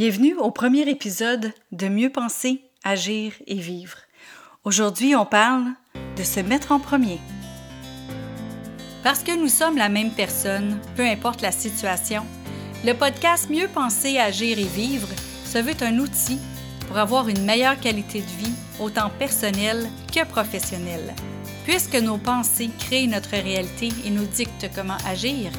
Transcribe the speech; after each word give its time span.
Bienvenue 0.00 0.36
au 0.36 0.52
premier 0.52 0.88
épisode 0.88 1.52
de 1.72 1.88
Mieux 1.88 2.10
penser, 2.10 2.62
agir 2.84 3.32
et 3.48 3.56
vivre. 3.56 3.98
Aujourd'hui, 4.62 5.16
on 5.16 5.26
parle 5.26 5.64
de 6.16 6.22
se 6.22 6.38
mettre 6.38 6.70
en 6.70 6.78
premier. 6.78 7.18
Parce 9.02 9.24
que 9.24 9.36
nous 9.36 9.48
sommes 9.48 9.76
la 9.76 9.88
même 9.88 10.12
personne, 10.12 10.78
peu 10.94 11.02
importe 11.02 11.42
la 11.42 11.50
situation, 11.50 12.24
le 12.84 12.92
podcast 12.92 13.50
Mieux 13.50 13.66
penser, 13.66 14.18
agir 14.18 14.56
et 14.60 14.68
vivre 14.68 15.08
se 15.44 15.58
veut 15.58 15.74
un 15.82 15.98
outil 15.98 16.38
pour 16.86 16.96
avoir 16.96 17.28
une 17.28 17.44
meilleure 17.44 17.80
qualité 17.80 18.20
de 18.20 18.44
vie, 18.44 18.54
autant 18.78 19.10
personnelle 19.18 19.84
que 20.14 20.24
professionnelle. 20.24 21.12
Puisque 21.64 21.96
nos 21.96 22.18
pensées 22.18 22.70
créent 22.78 23.08
notre 23.08 23.32
réalité 23.32 23.88
et 24.04 24.10
nous 24.10 24.26
dictent 24.26 24.70
comment 24.76 24.98
agir, 25.08 25.50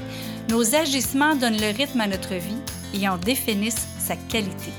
nos 0.47 0.75
agissements 0.75 1.35
donnent 1.35 1.59
le 1.59 1.75
rythme 1.75 1.99
à 1.99 2.07
notre 2.07 2.35
vie 2.35 2.61
et 2.93 3.09
en 3.09 3.17
définissent 3.17 3.89
qualité. 4.15 4.71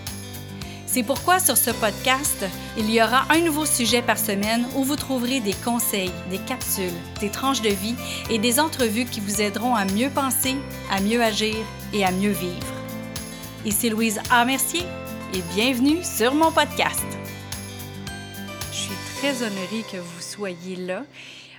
C'est 0.92 1.04
pourquoi 1.04 1.38
sur 1.38 1.56
ce 1.56 1.70
podcast, 1.70 2.44
il 2.76 2.90
y 2.90 3.00
aura 3.00 3.24
un 3.30 3.40
nouveau 3.42 3.64
sujet 3.64 4.02
par 4.02 4.18
semaine 4.18 4.66
où 4.74 4.82
vous 4.82 4.96
trouverez 4.96 5.38
des 5.38 5.54
conseils, 5.64 6.10
des 6.30 6.38
capsules, 6.38 6.90
des 7.20 7.30
tranches 7.30 7.62
de 7.62 7.68
vie 7.68 7.94
et 8.28 8.38
des 8.38 8.58
entrevues 8.58 9.04
qui 9.04 9.20
vous 9.20 9.40
aideront 9.40 9.76
à 9.76 9.84
mieux 9.84 10.10
penser, 10.10 10.56
à 10.90 11.00
mieux 11.00 11.22
agir 11.22 11.54
et 11.92 12.04
à 12.04 12.10
mieux 12.10 12.32
vivre. 12.32 12.66
Ici 13.64 13.88
Louise 13.88 14.18
A. 14.30 14.44
Mercier 14.44 14.82
et 15.32 15.42
bienvenue 15.54 16.02
sur 16.02 16.34
mon 16.34 16.50
podcast. 16.50 17.06
Je 18.72 18.76
suis 18.76 19.18
très 19.18 19.44
honorée 19.44 19.84
que 19.92 19.98
vous 19.98 20.20
soyez 20.20 20.74
là 20.74 21.04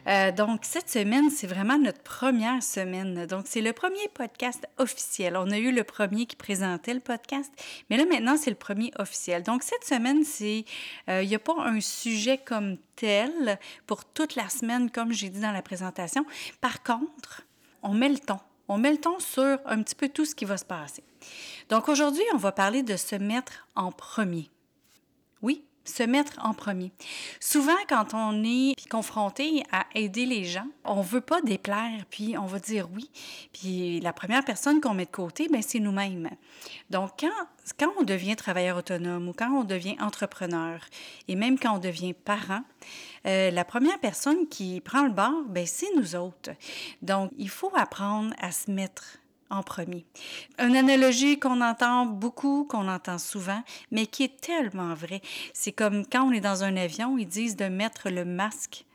euh, 0.08 0.32
donc, 0.32 0.62
cette 0.64 0.90
semaine, 0.90 1.30
c'est 1.30 1.48
vraiment 1.48 1.78
notre 1.78 2.02
première 2.02 2.62
semaine. 2.64 3.26
Donc, 3.28 3.46
c'est 3.48 3.62
le 3.62 3.74
premier 3.74 4.08
podcast 4.14 4.68
officiel. 4.78 5.38
On 5.38 5.52
a 5.52 5.58
eu 5.58 5.72
le 5.72 5.84
premier 5.84 6.26
qui 6.26 6.36
présentait 6.36 6.94
le 6.94 7.00
podcast, 7.00 7.52
mais 7.90 7.98
là, 7.98 8.06
maintenant, 8.06 8.38
c'est 8.38 8.50
le 8.50 8.56
premier 8.56 8.92
officiel. 8.98 9.44
Donc, 9.44 9.64
cette 9.64 9.84
semaine, 9.84 10.24
c'est, 10.24 10.66
euh, 11.10 11.22
il 11.24 11.30
n'y 11.30 11.36
a 11.36 11.40
pas 11.40 11.56
un 11.58 11.80
sujet 11.82 12.38
comme 12.38 12.78
tel 12.96 13.60
pour 13.86 14.06
toute 14.06 14.36
la 14.36 14.50
semaine, 14.50 14.90
comme 14.90 15.12
j'ai 15.12 15.30
dit 15.30 15.40
dans 15.40 15.52
la 15.52 15.62
présentation. 15.62 16.26
Par 16.62 16.84
contre, 16.84 17.44
on 17.84 17.94
met 17.94 18.10
le 18.10 18.20
ton. 18.20 18.40
On 18.68 18.78
met 18.78 18.92
le 18.92 18.98
ton 18.98 19.20
sur 19.20 19.60
un 19.66 19.84
petit 19.84 19.96
peu 19.96 20.10
tout 20.10 20.26
ce 20.26 20.34
qui 20.34 20.46
va 20.46 20.58
se 20.58 20.66
passer. 20.66 21.04
Donc, 21.70 21.90
aujourd'hui, 21.90 22.24
on 22.34 22.38
va 22.38 22.52
parler 22.52 22.84
de 22.84 22.96
se 22.96 23.16
mettre 23.16 23.68
en 23.76 23.92
premier. 23.92 24.50
Oui, 25.42 25.66
se 25.84 26.04
mettre 26.04 26.34
en 26.44 26.54
premier. 26.54 26.92
Souvent, 27.40 27.78
quand 27.90 28.14
on 28.14 28.44
est 28.44 28.74
confronté 28.90 29.64
à 29.72 29.86
aider 29.96 30.26
les 30.26 30.44
gens, 30.44 30.68
on 30.84 31.02
veut 31.02 31.22
pas 31.22 31.42
déplaire, 31.42 32.06
puis 32.10 32.38
on 32.38 32.46
va 32.46 32.60
dire 32.60 32.88
oui. 32.94 33.10
Puis 33.54 34.00
la 34.00 34.14
première 34.14 34.46
personne 34.46 34.82
qu'on 34.82 34.94
met 34.94 35.06
de 35.06 35.12
côté, 35.12 35.48
ben 35.50 35.62
c'est 35.62 35.80
nous-mêmes. 35.80 36.30
Donc, 36.90 37.12
quand, 37.20 37.30
quand 37.80 37.92
on 38.00 38.04
devient 38.04 38.36
travailleur 38.36 38.78
autonome 38.78 39.30
ou 39.30 39.34
quand 39.34 39.52
on 39.52 39.64
devient 39.64 39.96
entrepreneur, 40.00 40.80
et 41.28 41.36
même 41.36 41.58
quand 41.58 41.76
on 41.76 41.80
devient 41.80 42.14
parent, 42.14 42.64
euh, 43.26 43.52
la 43.52 43.66
première 43.66 44.00
personne 44.00 44.48
qui 44.48 44.82
prend 44.82 45.04
le 45.04 45.14
bord, 45.14 45.44
ben 45.48 45.66
c'est 45.66 45.94
nous 45.96 46.16
autres. 46.16 46.52
Donc, 47.02 47.32
il 47.38 47.50
faut 47.50 47.72
apprendre 47.76 48.34
à 48.40 48.52
se 48.52 48.70
mettre 48.72 49.21
en 49.52 49.62
premier. 49.62 50.06
Une 50.58 50.76
analogie 50.76 51.40
qu'on 51.40 51.62
entend 51.62 52.06
beaucoup, 52.08 52.66
qu'on 52.66 52.88
entend 52.88 53.20
souvent, 53.20 53.62
mais 53.92 54.08
qui 54.08 54.24
est 54.24 54.42
tellement 54.42 54.96
vraie. 54.96 55.22
C'est 55.54 55.72
comme 55.74 56.06
quand 56.06 56.24
on 56.24 56.32
est 56.32 56.42
dans 56.42 56.64
un 56.64 56.78
avion, 56.78 57.18
ils 57.18 57.28
disent 57.28 57.58
de 57.58 57.66
mettre 57.66 58.10
le 58.10 58.26
masque 58.26 58.86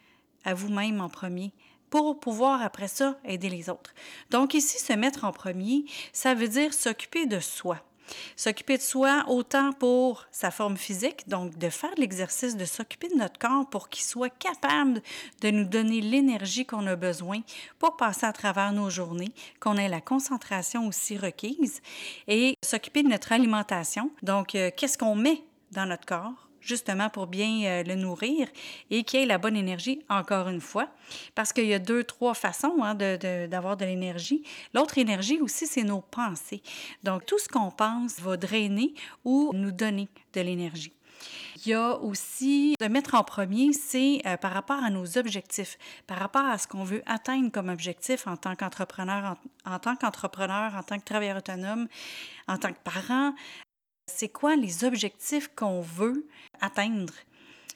à 0.44 0.54
vous-même 0.54 1.00
en 1.00 1.08
premier 1.08 1.52
pour 1.90 2.18
pouvoir 2.18 2.62
après 2.62 2.88
ça 2.88 3.16
aider 3.24 3.48
les 3.48 3.70
autres. 3.70 3.94
Donc 4.30 4.54
ici, 4.54 4.78
se 4.78 4.92
mettre 4.92 5.24
en 5.24 5.32
premier, 5.32 5.84
ça 6.12 6.34
veut 6.34 6.48
dire 6.48 6.74
s'occuper 6.74 7.27
de 7.27 7.38
soi. 7.38 7.86
S'occuper 8.36 8.76
de 8.76 8.82
soi 8.82 9.24
autant 9.28 9.72
pour 9.72 10.24
sa 10.30 10.50
forme 10.50 10.76
physique, 10.76 11.28
donc 11.28 11.56
de 11.58 11.68
faire 11.68 11.94
l'exercice 11.96 12.56
de 12.56 12.64
s'occuper 12.64 13.08
de 13.08 13.16
notre 13.16 13.38
corps 13.38 13.68
pour 13.68 13.88
qu'il 13.88 14.04
soit 14.04 14.30
capable 14.30 15.02
de 15.40 15.50
nous 15.50 15.64
donner 15.64 16.00
l'énergie 16.00 16.66
qu'on 16.66 16.86
a 16.86 16.96
besoin 16.96 17.40
pour 17.78 17.96
passer 17.96 18.27
à 18.27 18.33
travers 18.33 18.72
nos 18.72 18.90
journées, 18.90 19.33
qu'on 19.61 19.77
ait 19.77 19.89
la 19.89 20.00
concentration 20.00 20.86
aussi 20.86 21.16
requise 21.16 21.80
et 22.28 22.55
s'occuper 22.64 23.02
de 23.02 23.08
notre 23.08 23.33
alimentation. 23.33 24.11
Donc, 24.22 24.55
euh, 24.55 24.70
qu'est-ce 24.77 24.98
qu'on 24.98 25.16
met 25.16 25.42
dans 25.72 25.86
notre 25.86 26.06
corps? 26.06 26.45
Justement 26.66 27.08
pour 27.08 27.27
bien 27.27 27.64
euh, 27.64 27.82
le 27.84 27.94
nourrir 27.94 28.48
et 28.90 29.04
qu'il 29.04 29.20
ait 29.20 29.27
la 29.27 29.38
bonne 29.38 29.56
énergie, 29.56 30.04
encore 30.08 30.48
une 30.48 30.60
fois, 30.60 30.88
parce 31.34 31.52
qu'il 31.52 31.66
y 31.66 31.74
a 31.74 31.78
deux, 31.78 32.04
trois 32.04 32.34
façons 32.34 32.82
hein, 32.82 32.94
d'avoir 32.94 33.77
de, 33.77 33.84
l'énergie. 33.84 34.42
L'autre 34.74 34.98
énergie 34.98 35.40
aussi, 35.40 35.66
c'est 35.66 35.84
nos 35.84 36.00
pensées. 36.00 36.62
Donc, 37.02 37.24
tout 37.27 37.38
ce 37.38 37.48
qu'on 37.48 37.70
pense 37.70 38.20
va 38.20 38.36
drainer 38.36 38.94
ou 39.24 39.52
nous 39.54 39.70
donner 39.70 40.08
de 40.32 40.40
l'énergie. 40.40 40.92
Il 41.64 41.70
y 41.70 41.74
a 41.74 41.96
aussi 41.96 42.74
de 42.78 42.86
mettre 42.86 43.14
en 43.14 43.24
premier, 43.24 43.72
c'est 43.72 44.20
euh, 44.27 44.36
par 44.36 44.52
rapport 44.52 44.83
à 44.83 44.90
nos 44.90 45.16
objectifs, 45.16 45.78
par 46.06 46.18
rapport 46.18 46.44
à 46.44 46.58
ce 46.58 46.66
qu'on 46.66 46.84
veut 46.84 47.02
atteindre 47.06 47.50
comme 47.50 47.70
objectif 47.70 48.27
en 48.27 48.36
tant 48.36 48.54
qu'entrepreneur, 48.54 49.36
en, 49.64 49.74
en, 49.74 49.78
tant 49.78 49.96
qu'entrepreneur, 49.96 50.74
en 50.74 50.83
tant 50.83 50.98
que 50.98 51.04
travailleur 51.04 51.38
autonome, 51.38 51.88
en 52.46 52.58
tant 52.58 52.72
que 52.72 52.78
parent, 52.84 53.33
c'est 54.08 54.28
quoi 54.28 54.54
les 54.54 54.84
objectifs 54.84 55.50
qu'on 55.56 55.80
veut 55.80 56.27
atteindre. 56.66 57.14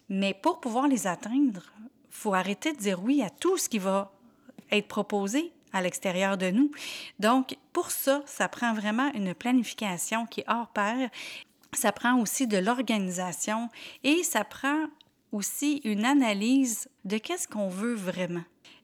Mais 0.08 0.34
pour 0.34 0.60
pouvoir 0.60 0.88
les 0.88 1.06
atteindre, 1.06 1.62
faut 2.10 2.34
arrêter 2.34 2.72
de 2.72 2.78
dire 2.78 3.02
oui 3.02 3.22
à 3.22 3.30
tout 3.30 3.56
ce 3.56 3.68
qui 3.68 3.78
va 3.78 4.12
être 4.70 4.88
proposé 4.88 5.52
à 5.72 5.82
l'extérieur 5.82 6.36
de 6.36 6.50
nous. 6.50 6.70
Donc, 7.18 7.56
pour 7.72 7.90
ça, 7.90 8.22
ça 8.26 8.48
prend 8.48 8.74
vraiment 8.74 9.12
une 9.14 9.34
planification 9.34 10.26
qui 10.26 10.40
est 10.40 10.50
hors 10.50 10.68
pair. 10.68 11.10
Ça 11.72 11.92
prend 11.92 12.20
aussi 12.20 12.46
de 12.46 12.58
l'organisation 12.58 13.68
et 14.02 14.22
ça 14.24 14.44
prend 14.44 14.86
aussi 15.32 15.80
une 15.84 16.04
analyse 16.04 16.88
de 17.04 17.18
qu'est-ce 17.18 17.46
qu'on 17.46 17.68
veut 17.68 17.94
vraiment. 17.94 18.42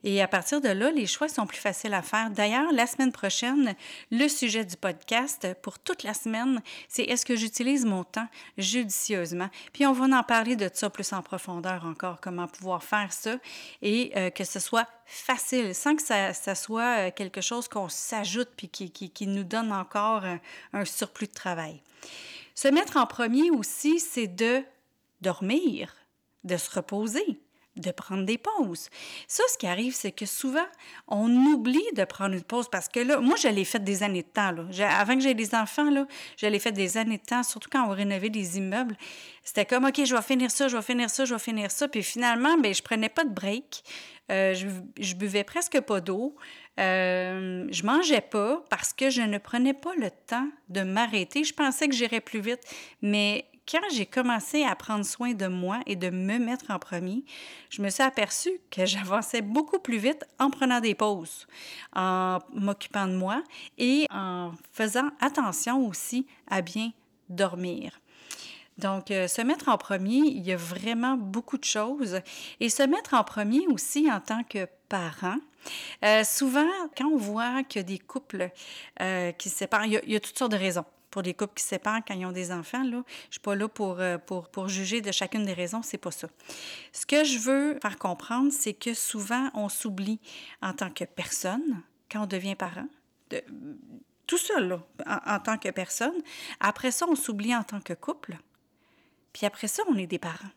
Et 0.08 0.22
à 0.22 0.28
partir 0.28 0.60
de 0.60 0.68
là, 0.68 0.92
les 0.92 1.08
choix 1.08 1.28
sont 1.28 1.48
plus 1.48 1.58
faciles 1.58 1.92
à 1.92 2.00
faire. 2.00 2.30
D'ailleurs, 2.30 2.70
la 2.70 2.86
semaine 2.86 3.10
prochaine, 3.10 3.74
le 4.12 4.28
sujet 4.28 4.64
du 4.64 4.76
podcast 4.76 5.48
pour 5.62 5.80
toute 5.80 6.04
la 6.04 6.14
semaine, 6.14 6.62
c'est 6.88 7.02
est-ce 7.02 7.26
que 7.26 7.34
j'utilise 7.34 7.84
mon 7.84 8.04
temps 8.04 8.28
judicieusement? 8.56 9.48
Puis 9.72 9.84
on 9.84 9.92
va 9.92 10.04
en 10.16 10.22
parler 10.22 10.54
de 10.54 10.70
ça 10.72 10.90
plus 10.90 11.12
en 11.12 11.22
profondeur 11.22 11.84
encore, 11.84 12.20
comment 12.20 12.46
pouvoir 12.46 12.84
faire 12.84 13.12
ça 13.12 13.34
et 13.82 14.12
euh, 14.16 14.30
que 14.30 14.44
ce 14.44 14.60
soit 14.60 14.86
facile, 15.06 15.74
sans 15.74 15.96
que 15.96 16.02
ça, 16.02 16.54
soit 16.54 17.08
euh, 17.08 17.10
quelque 17.10 17.40
chose 17.40 17.66
qu'on 17.66 17.88
s'ajoute 17.88 18.50
puis 18.56 18.68
qui, 18.68 19.26
nous 19.26 19.42
donne 19.42 19.72
encore 19.72 20.24
un, 20.24 20.38
un 20.72 20.84
surplus 20.84 21.26
de 21.26 21.32
travail. 21.32 21.82
Se 22.54 22.68
mettre 22.68 22.96
en 22.96 23.06
premier 23.06 23.50
aussi, 23.50 23.98
c'est 23.98 24.28
de 24.28 24.62
dormir, 25.20 25.96
de 26.44 26.56
se 26.56 26.70
reposer 26.70 27.40
de 27.76 27.90
prendre 27.90 28.24
des 28.24 28.38
pauses. 28.38 28.88
Ça, 29.28 29.42
ce 29.52 29.58
qui 29.58 29.66
arrive, 29.66 29.94
c'est 29.94 30.12
que 30.12 30.26
souvent, 30.26 30.66
on 31.08 31.28
oublie 31.28 31.84
de 31.94 32.04
prendre 32.04 32.34
une 32.34 32.42
pause 32.42 32.68
parce 32.70 32.88
que 32.88 33.00
là, 33.00 33.20
moi, 33.20 33.36
je 33.36 33.48
l'ai 33.48 33.64
fait 33.64 33.82
des 33.82 34.02
années 34.02 34.22
de 34.22 34.28
temps. 34.28 34.52
Là. 34.52 34.64
Avant 34.98 35.14
que 35.14 35.20
j'aie 35.20 35.34
des 35.34 35.54
enfants, 35.54 35.90
là, 35.90 36.06
je 36.36 36.46
l'ai 36.46 36.58
fait 36.58 36.72
des 36.72 36.96
années 36.96 37.18
de 37.18 37.24
temps, 37.24 37.42
surtout 37.42 37.68
quand 37.70 37.86
on 37.86 37.90
rénovait 37.90 38.30
des 38.30 38.58
immeubles. 38.58 38.96
C'était 39.42 39.64
comme, 39.64 39.84
OK, 39.84 40.04
je 40.04 40.14
vais 40.14 40.22
finir 40.22 40.50
ça, 40.50 40.68
je 40.68 40.76
vais 40.76 40.82
finir 40.82 41.10
ça, 41.10 41.24
je 41.24 41.34
vais 41.34 41.40
finir 41.40 41.70
ça. 41.70 41.88
Puis 41.88 42.02
finalement, 42.02 42.56
bien, 42.58 42.72
je 42.72 42.82
prenais 42.82 43.08
pas 43.08 43.24
de 43.24 43.32
break. 43.32 43.82
Euh, 44.30 44.54
je, 44.54 45.14
buvais 45.14 45.44
presque 45.44 45.80
pas 45.80 46.00
d'eau. 46.00 46.34
Euh, 46.80 47.66
je 47.70 47.84
mangeais 47.84 48.20
pas 48.20 48.64
parce 48.70 48.92
que 48.92 49.08
je 49.08 49.22
ne 49.22 49.38
prenais 49.38 49.74
pas 49.74 49.94
le 49.96 50.10
temps 50.10 50.48
de 50.68 50.82
m'arrêter. 50.82 51.44
Je 51.44 51.54
pensais 51.54 51.88
que 51.88 51.94
j'irais 51.94 52.20
plus 52.20 52.40
vite, 52.40 52.60
mais 53.02 53.46
quand 53.70 53.82
j'ai 53.92 54.06
commencé 54.06 54.64
à 54.64 54.74
prendre 54.76 55.04
soin 55.04 55.34
de 55.34 55.46
moi 55.46 55.80
et 55.86 55.96
de 55.96 56.10
me 56.10 56.38
mettre 56.38 56.70
en 56.70 56.78
premier, 56.78 57.24
je 57.70 57.82
me 57.82 57.90
suis 57.90 58.02
aperçue 58.02 58.60
que 58.70 58.86
j'avançais 58.86 59.42
beaucoup 59.42 59.78
plus 59.78 59.98
vite 59.98 60.24
en 60.38 60.50
prenant 60.50 60.80
des 60.80 60.94
pauses, 60.94 61.46
en 61.94 62.38
m'occupant 62.54 63.06
de 63.06 63.14
moi 63.14 63.42
et 63.78 64.06
en 64.10 64.52
faisant 64.72 65.10
attention 65.20 65.86
aussi 65.86 66.26
à 66.48 66.62
bien 66.62 66.92
dormir. 67.28 68.00
Donc, 68.78 69.10
euh, 69.10 69.26
se 69.26 69.40
mettre 69.40 69.68
en 69.68 69.78
premier, 69.78 70.18
il 70.18 70.42
y 70.46 70.52
a 70.52 70.56
vraiment 70.56 71.16
beaucoup 71.16 71.56
de 71.56 71.64
choses. 71.64 72.20
Et 72.60 72.68
se 72.68 72.82
mettre 72.82 73.14
en 73.14 73.24
premier 73.24 73.66
aussi 73.68 74.10
en 74.10 74.20
tant 74.20 74.42
que 74.44 74.66
parent. 74.88 75.38
Euh, 76.04 76.24
souvent, 76.24 76.68
quand 76.96 77.06
on 77.06 77.16
voit 77.16 77.64
que 77.64 77.80
des 77.80 77.98
couples 77.98 78.50
euh, 79.00 79.32
qui 79.32 79.48
se 79.48 79.56
séparent, 79.56 79.86
il 79.86 80.00
y, 80.06 80.16
a, 80.16 80.20
toutes 80.20 80.38
sortes 80.38 80.52
de 80.52 80.56
raisons 80.56 80.84
pour 81.10 81.22
les 81.22 81.34
couples 81.34 81.54
qui 81.54 81.62
se 81.62 81.70
séparent 81.70 82.00
quand 82.06 82.14
ils 82.14 82.26
ont 82.26 82.32
des 82.32 82.52
enfants. 82.52 82.84
Je 82.84 82.96
ne 82.96 83.02
suis 83.30 83.40
pas 83.40 83.54
là 83.54 83.68
pour, 83.68 84.00
euh, 84.00 84.18
pour, 84.18 84.68
juger 84.68 85.00
de 85.00 85.12
chacune 85.12 85.44
des 85.44 85.52
raisons, 85.52 85.82
c'est 85.82 85.98
pas 85.98 86.10
ça. 86.10 86.28
Ce 86.92 87.06
que 87.06 87.24
je 87.24 87.38
veux 87.38 87.78
faire 87.80 87.98
comprendre, 87.98 88.52
c'est 88.52 88.74
que 88.74 88.94
souvent, 88.94 89.50
on 89.54 89.68
s'oublie 89.68 90.20
en 90.62 90.72
tant 90.72 90.90
que 90.90 91.04
personne 91.04 91.82
quand 92.10 92.22
on 92.22 92.26
devient 92.26 92.54
parent. 92.54 92.86
Tout 94.26 94.38
seul, 94.38 94.78
en 95.06 95.40
tant 95.40 95.56
que 95.56 95.70
personne. 95.70 96.14
Après 96.60 96.90
ça, 96.90 97.06
on 97.08 97.14
s'oublie 97.14 97.54
en 97.54 97.62
tant 97.62 97.80
que 97.80 97.92
couple. 97.92 98.36
Puis 99.32 99.46
après 99.46 99.68
ça, 99.68 99.82
on 99.88 99.96
est 99.96 100.06
des 100.06 100.18
parents. 100.18 100.50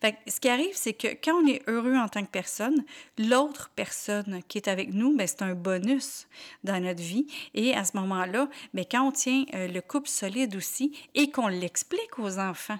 Fait 0.00 0.16
ce 0.26 0.40
qui 0.40 0.48
arrive, 0.48 0.74
c'est 0.74 0.92
que 0.92 1.08
quand 1.08 1.34
on 1.42 1.46
est 1.46 1.62
heureux 1.68 1.96
en 1.96 2.08
tant 2.08 2.22
que 2.22 2.30
personne, 2.30 2.84
l'autre 3.18 3.70
personne 3.74 4.40
qui 4.48 4.58
est 4.58 4.68
avec 4.68 4.92
nous, 4.92 5.16
ben, 5.16 5.26
c'est 5.26 5.42
un 5.42 5.54
bonus 5.54 6.26
dans 6.64 6.82
notre 6.82 7.02
vie. 7.02 7.26
Et 7.54 7.74
à 7.74 7.84
ce 7.84 7.96
moment-là, 7.96 8.48
ben, 8.74 8.84
quand 8.90 9.06
on 9.06 9.12
tient 9.12 9.44
euh, 9.54 9.68
le 9.68 9.80
couple 9.80 10.08
solide 10.08 10.56
aussi 10.56 10.92
et 11.14 11.30
qu'on 11.30 11.48
l'explique 11.48 12.18
aux 12.18 12.38
enfants, 12.38 12.78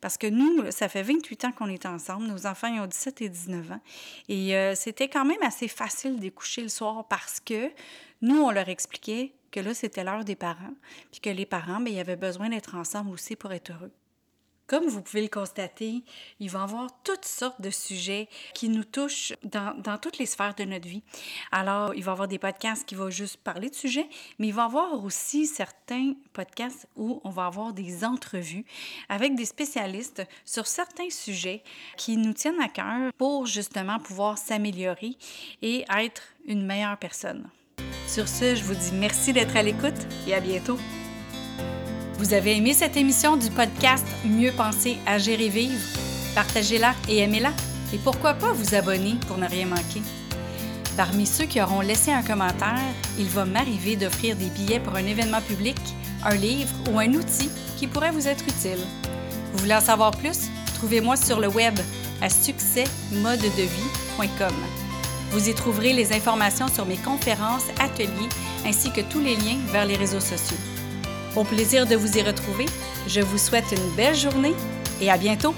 parce 0.00 0.18
que 0.18 0.26
nous, 0.26 0.70
ça 0.70 0.88
fait 0.88 1.02
28 1.02 1.44
ans 1.44 1.52
qu'on 1.52 1.68
est 1.68 1.86
ensemble. 1.86 2.26
Nos 2.26 2.46
enfants 2.46 2.68
ont 2.82 2.86
17 2.86 3.22
et 3.22 3.28
19 3.28 3.72
ans. 3.72 3.80
Et 4.28 4.56
euh, 4.56 4.74
c'était 4.74 5.08
quand 5.08 5.24
même 5.24 5.42
assez 5.42 5.68
facile 5.68 6.18
d'écoucher 6.18 6.62
le 6.62 6.68
soir 6.68 7.06
parce 7.08 7.40
que 7.40 7.70
nous, 8.22 8.36
on 8.36 8.50
leur 8.50 8.68
expliquait 8.68 9.32
que 9.50 9.60
là, 9.60 9.74
c'était 9.74 10.04
l'heure 10.04 10.24
des 10.24 10.36
parents, 10.36 10.74
puis 11.10 11.20
que 11.20 11.30
les 11.30 11.46
parents, 11.46 11.80
bien, 11.80 11.94
ils 11.94 12.00
avaient 12.00 12.16
besoin 12.16 12.48
d'être 12.48 12.74
ensemble 12.74 13.10
aussi 13.10 13.36
pour 13.36 13.52
être 13.52 13.72
heureux. 13.72 13.92
Comme 14.66 14.86
vous 14.86 15.00
pouvez 15.00 15.22
le 15.22 15.28
constater, 15.28 16.02
il 16.40 16.50
va 16.50 16.60
y 16.60 16.62
avoir 16.62 16.88
toutes 17.04 17.24
sortes 17.24 17.60
de 17.60 17.70
sujets 17.70 18.28
qui 18.52 18.68
nous 18.68 18.82
touchent 18.82 19.32
dans, 19.44 19.76
dans, 19.80 19.96
toutes 19.96 20.18
les 20.18 20.26
sphères 20.26 20.54
de 20.54 20.64
notre 20.64 20.88
vie. 20.88 21.02
Alors, 21.52 21.94
il 21.94 22.02
va 22.02 22.12
y 22.12 22.14
avoir 22.14 22.26
des 22.26 22.38
podcasts 22.38 22.84
qui 22.84 22.96
vont 22.96 23.10
juste 23.10 23.36
parler 23.36 23.70
de 23.70 23.74
sujets, 23.74 24.08
mais 24.38 24.48
il 24.48 24.54
va 24.54 24.62
y 24.62 24.64
avoir 24.64 25.04
aussi 25.04 25.46
certains 25.46 26.14
podcasts 26.32 26.88
où 26.96 27.20
on 27.22 27.30
va 27.30 27.46
avoir 27.46 27.72
des 27.72 28.04
entrevues 28.04 28.64
avec 29.08 29.36
des 29.36 29.44
spécialistes 29.44 30.22
sur 30.44 30.66
certains 30.66 31.10
sujets 31.10 31.62
qui 31.96 32.16
nous 32.16 32.32
tiennent 32.32 32.60
à 32.60 32.68
cœur 32.68 33.12
pour 33.16 33.46
justement 33.46 34.00
pouvoir 34.00 34.36
s'améliorer 34.36 35.16
et 35.62 35.84
être 35.96 36.22
une 36.44 36.66
meilleure 36.66 36.98
personne. 36.98 37.48
Sur 38.08 38.28
ce, 38.28 38.54
je 38.54 38.64
vous 38.64 38.74
dis 38.74 38.92
merci 38.92 39.32
d'être 39.32 39.56
à 39.56 39.62
l'écoute 39.62 40.06
et 40.26 40.34
à 40.34 40.40
bientôt. 40.40 40.78
Vous 42.18 42.32
avez 42.32 42.56
aimé 42.56 42.72
cette 42.72 42.96
émission 42.96 43.36
du 43.36 43.50
podcast 43.50 44.06
Mieux 44.24 44.52
penser, 44.52 44.96
agir 45.06 45.38
et 45.38 45.50
vivre? 45.50 45.78
Partagez-la 46.34 46.94
et 47.10 47.18
aimez-la. 47.18 47.52
Et 47.92 47.98
pourquoi 47.98 48.32
pas 48.32 48.52
vous 48.52 48.74
abonner 48.74 49.16
pour 49.28 49.36
ne 49.36 49.46
rien 49.46 49.66
manquer? 49.66 50.00
Parmi 50.96 51.26
ceux 51.26 51.44
qui 51.44 51.60
auront 51.60 51.82
laissé 51.82 52.10
un 52.10 52.22
commentaire, 52.22 52.80
il 53.18 53.26
va 53.26 53.44
m'arriver 53.44 53.96
d'offrir 53.96 54.34
des 54.34 54.48
billets 54.48 54.80
pour 54.80 54.96
un 54.96 55.04
événement 55.04 55.42
public, 55.42 55.76
un 56.24 56.34
livre 56.34 56.72
ou 56.90 56.98
un 56.98 57.12
outil 57.12 57.50
qui 57.76 57.86
pourrait 57.86 58.12
vous 58.12 58.26
être 58.26 58.44
utile. 58.44 58.80
Vous 59.52 59.58
voulez 59.58 59.74
en 59.74 59.82
savoir 59.82 60.12
plus? 60.12 60.48
Trouvez-moi 60.76 61.16
sur 61.16 61.38
le 61.38 61.48
web 61.48 61.78
à 62.22 62.30
succèsmodedevie.com. 62.30 64.54
Vous 65.32 65.50
y 65.50 65.54
trouverez 65.54 65.92
les 65.92 66.14
informations 66.14 66.68
sur 66.68 66.86
mes 66.86 66.96
conférences, 66.96 67.64
ateliers 67.78 68.30
ainsi 68.64 68.90
que 68.90 69.02
tous 69.02 69.20
les 69.20 69.36
liens 69.36 69.58
vers 69.70 69.84
les 69.84 69.96
réseaux 69.96 70.20
sociaux. 70.20 70.56
Au 71.36 71.44
plaisir 71.44 71.86
de 71.86 71.94
vous 71.96 72.16
y 72.16 72.22
retrouver, 72.22 72.64
je 73.06 73.20
vous 73.20 73.36
souhaite 73.36 73.70
une 73.70 73.94
belle 73.94 74.16
journée 74.16 74.54
et 75.02 75.10
à 75.10 75.18
bientôt! 75.18 75.54